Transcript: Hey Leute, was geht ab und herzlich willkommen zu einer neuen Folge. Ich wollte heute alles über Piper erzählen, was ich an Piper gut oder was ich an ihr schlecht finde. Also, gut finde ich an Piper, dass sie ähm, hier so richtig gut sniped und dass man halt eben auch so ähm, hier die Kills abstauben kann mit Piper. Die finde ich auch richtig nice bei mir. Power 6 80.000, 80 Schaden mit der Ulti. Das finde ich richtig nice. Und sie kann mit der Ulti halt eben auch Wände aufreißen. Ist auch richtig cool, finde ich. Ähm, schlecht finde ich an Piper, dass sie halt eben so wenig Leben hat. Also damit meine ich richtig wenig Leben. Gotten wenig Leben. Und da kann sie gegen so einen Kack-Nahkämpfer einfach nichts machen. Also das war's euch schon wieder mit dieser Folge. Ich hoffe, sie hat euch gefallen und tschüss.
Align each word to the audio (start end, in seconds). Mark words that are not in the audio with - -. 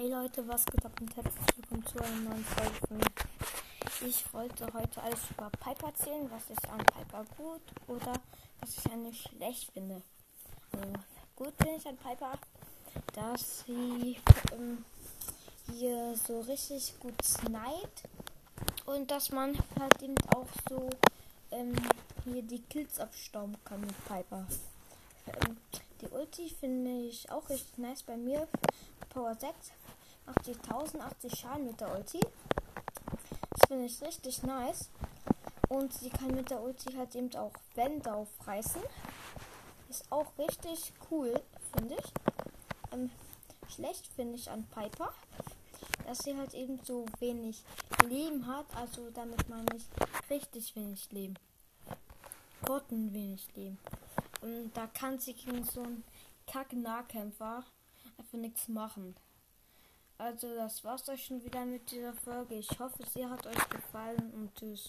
Hey 0.00 0.08
Leute, 0.08 0.46
was 0.46 0.64
geht 0.64 0.86
ab 0.86 0.92
und 1.00 1.16
herzlich 1.16 1.56
willkommen 1.56 1.84
zu 1.84 1.98
einer 1.98 2.30
neuen 2.30 2.44
Folge. 2.44 3.04
Ich 4.06 4.32
wollte 4.32 4.72
heute 4.72 5.02
alles 5.02 5.18
über 5.32 5.50
Piper 5.50 5.88
erzählen, 5.88 6.30
was 6.30 6.44
ich 6.50 6.70
an 6.70 6.78
Piper 6.78 7.24
gut 7.36 7.62
oder 7.88 8.12
was 8.60 8.78
ich 8.78 8.92
an 8.92 9.04
ihr 9.06 9.12
schlecht 9.12 9.72
finde. 9.72 10.00
Also, 10.70 10.92
gut 11.34 11.52
finde 11.60 11.78
ich 11.78 11.88
an 11.88 11.96
Piper, 11.96 12.38
dass 13.12 13.64
sie 13.66 14.18
ähm, 14.52 14.84
hier 15.66 16.14
so 16.14 16.42
richtig 16.42 16.94
gut 17.00 17.20
sniped 17.24 18.04
und 18.86 19.10
dass 19.10 19.32
man 19.32 19.58
halt 19.80 20.00
eben 20.00 20.14
auch 20.32 20.46
so 20.68 20.90
ähm, 21.50 21.74
hier 22.22 22.42
die 22.42 22.62
Kills 22.62 23.00
abstauben 23.00 23.56
kann 23.64 23.80
mit 23.80 24.04
Piper. 24.06 24.46
Die 26.38 26.50
finde 26.50 26.92
ich 27.08 27.30
auch 27.32 27.48
richtig 27.50 27.78
nice 27.78 28.04
bei 28.04 28.16
mir. 28.16 28.46
Power 29.10 29.34
6 29.34 29.72
80.000, 30.28 31.00
80 31.00 31.38
Schaden 31.38 31.66
mit 31.66 31.80
der 31.80 31.92
Ulti. 31.94 32.20
Das 32.20 33.68
finde 33.68 33.86
ich 33.86 34.00
richtig 34.02 34.42
nice. 34.42 34.90
Und 35.68 35.92
sie 35.92 36.10
kann 36.10 36.30
mit 36.34 36.50
der 36.50 36.62
Ulti 36.62 36.92
halt 36.94 37.14
eben 37.14 37.34
auch 37.34 37.52
Wände 37.74 38.12
aufreißen. 38.12 38.82
Ist 39.88 40.12
auch 40.12 40.26
richtig 40.38 40.92
cool, 41.10 41.40
finde 41.76 41.96
ich. 41.96 42.92
Ähm, 42.92 43.10
schlecht 43.68 44.06
finde 44.14 44.36
ich 44.36 44.50
an 44.50 44.66
Piper, 44.66 45.12
dass 46.06 46.18
sie 46.18 46.36
halt 46.36 46.54
eben 46.54 46.78
so 46.84 47.06
wenig 47.18 47.62
Leben 48.06 48.46
hat. 48.46 48.66
Also 48.76 49.10
damit 49.10 49.48
meine 49.48 49.74
ich 49.74 49.86
richtig 50.30 50.76
wenig 50.76 51.10
Leben. 51.10 51.34
Gotten 52.64 53.12
wenig 53.12 53.48
Leben. 53.56 53.78
Und 54.40 54.70
da 54.74 54.86
kann 54.86 55.18
sie 55.18 55.34
gegen 55.34 55.64
so 55.64 55.82
einen 55.82 56.04
Kack-Nahkämpfer 56.50 57.64
einfach 58.16 58.38
nichts 58.38 58.68
machen. 58.68 59.14
Also 60.16 60.52
das 60.56 60.82
war's 60.82 61.08
euch 61.08 61.26
schon 61.26 61.44
wieder 61.44 61.64
mit 61.64 61.90
dieser 61.92 62.12
Folge. 62.12 62.56
Ich 62.56 62.78
hoffe, 62.80 63.04
sie 63.06 63.24
hat 63.26 63.46
euch 63.46 63.68
gefallen 63.68 64.32
und 64.32 64.54
tschüss. 64.56 64.86